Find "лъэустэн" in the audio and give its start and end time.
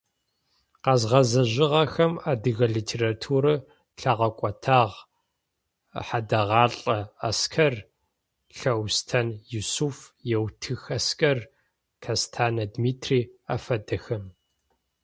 8.57-9.27